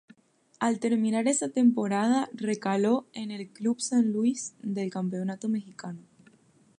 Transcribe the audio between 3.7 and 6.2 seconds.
San Luis del campeonato mexicano.